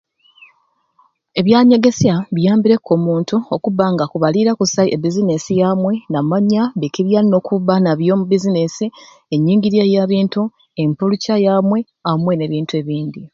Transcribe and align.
Ebyanyegesya 1.39 2.15
biyambireku 2.35 2.89
omuntu 2.97 3.35
okuba 3.55 3.85
nga 3.91 4.03
akubaliira 4.05 4.51
kusai 4.59 4.89
e 4.95 4.97
business 5.03 5.43
yamwei 5.59 5.97
namanya 6.11 6.63
biki 6.79 7.01
byayina 7.07 7.35
okuba 7.39 7.73
nabyo 7.79 8.11
omu 8.13 8.25
business 8.31 8.75
enyingirya 9.33 9.83
yabintu 9.93 10.41
empuluca 10.81 11.33
yamwei 11.45 11.83
amwei 12.09 12.35
ne 12.37 12.45
bintu 12.53 12.71
ebindi 12.81 13.21